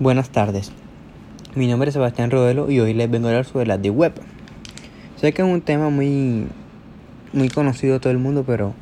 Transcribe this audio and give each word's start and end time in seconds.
Buenas 0.00 0.30
tardes. 0.30 0.72
Mi 1.54 1.68
nombre 1.68 1.88
es 1.88 1.94
Sebastián 1.94 2.32
Rodelo 2.32 2.68
y 2.68 2.80
hoy 2.80 2.94
les 2.94 3.08
vengo 3.08 3.28
a 3.28 3.30
hablar 3.30 3.44
sobre 3.44 3.66
la 3.66 3.78
Deep 3.78 3.96
Web. 3.96 4.14
Sé 5.14 5.32
que 5.32 5.42
es 5.42 5.48
un 5.48 5.60
tema 5.60 5.88
muy, 5.88 6.48
muy 7.32 7.48
conocido 7.48 7.94
a 7.94 8.00
todo 8.00 8.10
el 8.10 8.18
mundo, 8.18 8.42
pero 8.44 8.74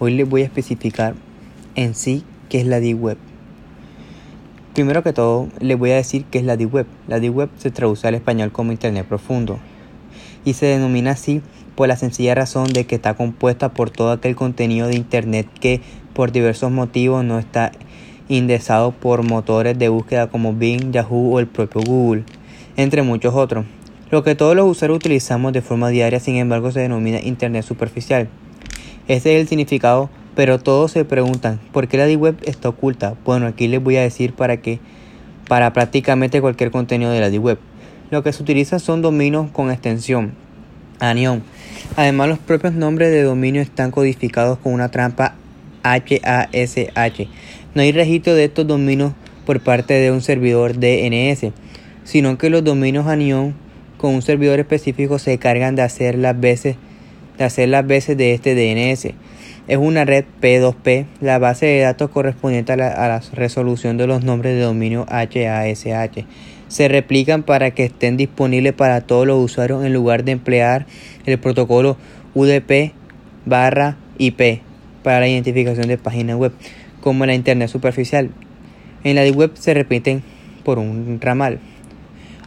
hoy 0.00 0.16
les 0.16 0.28
voy 0.28 0.42
a 0.42 0.44
especificar 0.44 1.14
en 1.76 1.94
sí 1.94 2.24
qué 2.48 2.58
es 2.58 2.66
la 2.66 2.80
Deep 2.80 3.00
Web. 3.00 3.16
Primero 4.74 5.04
que 5.04 5.12
todo, 5.12 5.48
les 5.60 5.78
voy 5.78 5.92
a 5.92 5.96
decir 5.96 6.24
qué 6.32 6.38
es 6.38 6.44
la 6.44 6.56
Deep 6.56 6.74
Web. 6.74 6.86
La 7.06 7.20
Deep 7.20 7.36
Web 7.36 7.50
se 7.58 7.70
traduce 7.70 8.08
al 8.08 8.16
español 8.16 8.50
como 8.50 8.72
Internet 8.72 9.06
profundo 9.06 9.60
y 10.44 10.54
se 10.54 10.66
denomina 10.66 11.12
así 11.12 11.42
por 11.76 11.86
la 11.86 11.96
sencilla 11.96 12.34
razón 12.34 12.72
de 12.72 12.86
que 12.86 12.96
está 12.96 13.14
compuesta 13.14 13.72
por 13.72 13.90
todo 13.90 14.10
aquel 14.10 14.34
contenido 14.34 14.88
de 14.88 14.96
Internet 14.96 15.46
que 15.60 15.80
por 16.12 16.32
diversos 16.32 16.72
motivos 16.72 17.24
no 17.24 17.38
está 17.38 17.70
indexado 18.28 18.92
por 18.92 19.22
motores 19.22 19.78
de 19.78 19.88
búsqueda 19.88 20.28
como 20.28 20.52
Bing, 20.52 20.92
Yahoo 20.92 21.34
o 21.34 21.40
el 21.40 21.46
propio 21.46 21.82
Google, 21.82 22.24
entre 22.76 23.02
muchos 23.02 23.34
otros. 23.34 23.64
Lo 24.10 24.22
que 24.22 24.34
todos 24.34 24.54
los 24.54 24.70
usuarios 24.70 24.96
utilizamos 24.96 25.52
de 25.52 25.62
forma 25.62 25.88
diaria, 25.88 26.20
sin 26.20 26.36
embargo, 26.36 26.70
se 26.70 26.80
denomina 26.80 27.20
Internet 27.20 27.64
superficial. 27.64 28.28
Ese 29.08 29.34
es 29.34 29.42
el 29.42 29.48
significado, 29.48 30.10
pero 30.34 30.58
todos 30.58 30.92
se 30.92 31.04
preguntan, 31.04 31.58
¿por 31.72 31.88
qué 31.88 31.96
la 31.96 32.06
Deep 32.06 32.20
Web 32.20 32.36
está 32.44 32.68
oculta? 32.68 33.14
Bueno, 33.24 33.46
aquí 33.46 33.68
les 33.68 33.82
voy 33.82 33.96
a 33.96 34.02
decir 34.02 34.32
para 34.32 34.58
qué, 34.58 34.80
para 35.48 35.72
prácticamente 35.72 36.40
cualquier 36.40 36.70
contenido 36.70 37.10
de 37.10 37.20
la 37.20 37.30
Deep 37.30 37.42
Web. 37.42 37.58
Lo 38.10 38.22
que 38.22 38.32
se 38.32 38.42
utiliza 38.42 38.78
son 38.78 39.02
dominios 39.02 39.50
con 39.50 39.70
extensión 39.70 40.34
anion. 41.00 41.42
Además, 41.96 42.28
los 42.28 42.38
propios 42.38 42.74
nombres 42.74 43.10
de 43.10 43.22
dominio 43.22 43.62
están 43.62 43.90
codificados 43.90 44.58
con 44.58 44.72
una 44.72 44.90
trampa 44.90 45.34
HASH. 45.94 47.28
No 47.74 47.82
hay 47.82 47.92
registro 47.92 48.34
de 48.34 48.44
estos 48.44 48.66
dominios 48.66 49.12
por 49.44 49.60
parte 49.60 49.94
de 49.94 50.10
un 50.10 50.22
servidor 50.22 50.74
DNS, 50.78 51.52
sino 52.04 52.38
que 52.38 52.50
los 52.50 52.64
dominios 52.64 53.06
anion 53.06 53.54
con 53.96 54.14
un 54.14 54.22
servidor 54.22 54.58
específico 54.58 55.18
se 55.18 55.38
cargan 55.38 55.76
de 55.76 55.82
hacer 55.82 56.18
las 56.18 56.38
veces 56.38 56.76
de 57.38 57.44
hacer 57.44 57.68
las 57.68 57.86
veces 57.86 58.16
de 58.16 58.32
este 58.32 58.54
DNS. 58.54 59.14
Es 59.68 59.76
una 59.76 60.04
red 60.04 60.24
P2P, 60.40 61.06
la 61.20 61.38
base 61.38 61.66
de 61.66 61.80
datos 61.80 62.10
correspondiente 62.10 62.72
a 62.72 62.76
la, 62.76 63.20
resolución 63.32 63.96
de 63.96 64.06
los 64.06 64.24
nombres 64.24 64.54
de 64.54 64.60
dominio 64.60 65.06
HASH. 65.08 66.24
Se 66.68 66.88
replican 66.88 67.42
para 67.42 67.72
que 67.72 67.84
estén 67.84 68.16
disponibles 68.16 68.72
para 68.72 69.02
todos 69.02 69.26
los 69.26 69.44
usuarios 69.44 69.84
en 69.84 69.92
lugar 69.92 70.24
de 70.24 70.32
emplear 70.32 70.86
el 71.26 71.38
protocolo 71.38 71.96
UDP 72.34 72.92
barra 73.44 73.96
IP 74.18 74.62
para 75.06 75.20
la 75.20 75.28
identificación 75.28 75.86
de 75.86 75.98
páginas 75.98 76.36
web 76.36 76.50
como 77.00 77.26
la 77.26 77.34
Internet 77.36 77.68
superficial. 77.68 78.28
En 79.04 79.14
la 79.14 79.22
Deep 79.22 79.36
Web 79.36 79.52
se 79.54 79.72
repiten 79.72 80.24
por 80.64 80.80
un 80.80 81.20
ramal. 81.20 81.60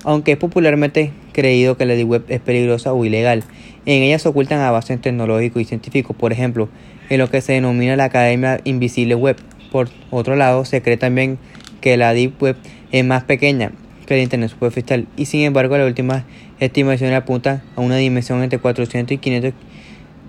Aunque 0.04 0.34
es 0.34 0.38
popularmente 0.38 1.14
creído 1.32 1.78
que 1.78 1.86
la 1.86 1.94
Deep 1.94 2.10
Web 2.10 2.26
es 2.28 2.42
peligrosa 2.42 2.92
o 2.92 3.06
ilegal, 3.06 3.46
en 3.86 4.04
ella 4.04 4.20
se 4.20 4.28
ocultan 4.28 4.60
avances 4.60 5.00
tecnológicos 5.00 5.62
y 5.62 5.66
científicos, 5.66 6.18
por 6.18 6.34
ejemplo, 6.34 6.68
en 7.10 7.20
lo 7.20 7.30
que 7.30 7.40
se 7.40 7.54
denomina 7.54 7.96
la 7.96 8.04
Academia 8.04 8.60
Invisible 8.66 9.16
Web. 9.16 9.38
Por 9.72 9.88
otro 10.12 10.36
lado, 10.36 10.66
se 10.66 10.82
cree 10.82 10.98
también 10.98 11.38
que 11.80 11.96
la 11.96 12.14
Deep 12.14 12.44
Web 12.44 12.58
es 12.92 13.06
más 13.06 13.24
pequeña 13.24 13.72
que 14.06 14.18
la 14.18 14.22
Internet 14.22 14.50
superficial 14.50 15.08
y 15.16 15.28
sin 15.28 15.44
embargo 15.44 15.78
las 15.78 15.88
últimas 15.88 16.26
estimaciones 16.60 17.16
apuntan 17.16 17.62
a 17.78 17.80
una 17.80 17.96
dimensión 17.96 18.44
entre 18.44 18.60
400 18.60 19.14
y 19.14 19.18
500 19.18 19.54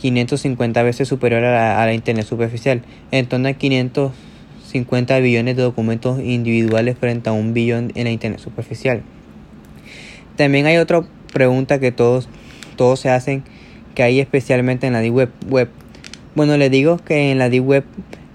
550 0.00 0.82
veces 0.82 1.08
superior 1.08 1.44
a 1.44 1.84
la, 1.84 1.92
Internet 1.92 2.24
superficial, 2.24 2.80
en 3.10 3.26
torno 3.26 3.48
a 3.48 3.52
550 3.52 5.18
billones 5.18 5.56
de 5.56 5.62
documentos 5.62 6.20
individuales 6.20 6.96
frente 6.98 7.28
a 7.28 7.32
un 7.32 7.52
billón 7.52 7.92
en 7.94 8.04
la 8.04 8.10
Internet 8.10 8.40
superficial. 8.40 9.02
También 10.36 10.64
hay 10.64 10.78
otra 10.78 11.02
pregunta 11.34 11.78
que 11.80 11.92
todos, 11.92 12.30
todos 12.76 12.98
se 12.98 13.10
hacen, 13.10 13.44
que 13.94 14.02
hay 14.02 14.20
especialmente 14.20 14.86
en 14.86 14.94
la 14.94 15.00
Deep 15.00 15.14
Web. 15.14 15.30
web. 15.48 15.68
Bueno, 16.34 16.56
les 16.56 16.70
digo 16.70 16.96
que 16.96 17.30
en 17.30 17.38
la 17.38 17.50
Deep 17.50 17.66
Web 17.66 17.84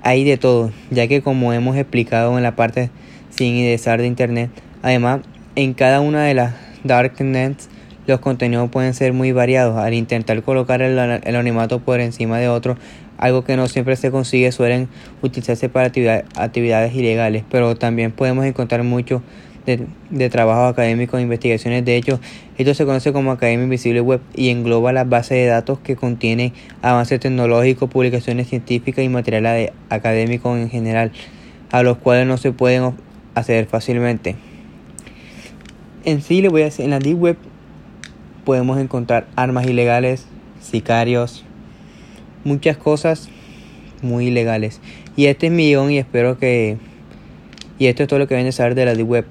hay 0.03 0.24
de 0.24 0.38
todo, 0.38 0.72
ya 0.92 1.08
que 1.08 1.24
como 1.24 1.52
hemos 1.52 1.78
explicado 1.78 2.38
en 2.38 2.44
la 2.44 2.56
parte 2.56 2.92
sin 3.32 3.56
indexar 3.56 4.00
de 4.00 4.06
Internet, 4.06 4.52
además 4.84 5.22
en 5.56 5.74
cada 5.74 6.00
una 6.00 6.26
de 6.26 6.36
las 6.36 6.53
darknets 6.84 7.70
los 8.08 8.20
contenidos 8.20 8.70
pueden 8.70 8.94
ser 8.94 9.14
muy 9.14 9.32
variados. 9.32 9.78
Al 9.78 9.94
intentar 9.94 10.42
colocar 10.44 10.82
el, 10.82 10.98
anonimato 11.00 11.80
por 11.80 12.00
encima 12.00 12.38
de 12.38 12.50
otro, 12.50 12.78
algo 13.18 13.44
que 13.44 13.56
no 13.56 13.68
siempre 13.68 13.96
se 13.96 14.12
consigue, 14.12 14.52
suelen 14.52 14.90
utilizarse 15.22 15.70
para 15.70 15.88
actividades 16.36 16.94
ilegales, 16.94 17.44
pero 17.50 17.76
también 17.76 18.12
podemos 18.12 18.46
encontrar 18.46 18.84
mucho 18.84 19.22
de, 19.66 19.88
de 20.10 20.30
trabajo 20.30 20.66
académico 20.66 21.18
e 21.18 21.22
investigaciones. 21.22 21.84
De 21.86 21.96
hecho, 21.96 22.20
esto 22.58 22.74
se 22.74 22.86
conoce 22.86 23.14
como 23.14 23.32
Academia 23.32 23.64
Invisible 23.64 24.02
Web 24.02 24.22
y 24.36 24.50
engloba 24.50 24.94
las 24.94 25.10
bases 25.10 25.38
de 25.38 25.46
datos 25.46 25.80
que 25.80 25.96
contienen 25.96 26.54
avances 26.82 27.20
tecnológicos, 27.20 27.90
publicaciones 27.90 28.48
científicas 28.48 29.04
y 29.04 29.10
material 29.10 29.72
académico 29.90 30.56
en 30.56 30.70
general, 30.70 31.12
a 31.72 31.84
los 31.84 31.98
cuales 31.98 32.28
no 32.28 32.38
se 32.38 32.52
pueden 32.52 32.94
acceder 33.34 33.66
fácilmente. 33.66 34.36
En 36.04 36.22
sí, 36.22 36.42
le 36.42 36.50
voy 36.50 36.62
a 36.62 36.66
decir, 36.66 36.86
en 36.86 36.92
la 36.92 37.00
Deep 37.00 37.20
Web 37.20 37.38
podemos 38.46 38.80
encontrar 38.80 39.28
armas 39.36 39.66
ilegales, 39.66 40.26
sicarios, 40.62 41.44
muchas 42.44 42.78
cosas 42.78 43.28
muy 44.02 44.28
ilegales. 44.28 44.80
Y 45.18 45.26
este 45.26 45.48
es 45.48 45.52
mi 45.52 45.68
guion 45.68 45.92
y 45.92 45.98
espero 45.98 46.38
que... 46.38 46.78
Y 47.78 47.88
esto 47.88 48.04
es 48.04 48.10
todo 48.10 48.20
lo 48.20 48.28
que 48.28 48.36
viene 48.36 48.50
a 48.50 48.54
saber 48.54 48.76
de 48.76 48.86
la 48.86 48.94
Deep 48.94 49.10
Web. 49.10 49.26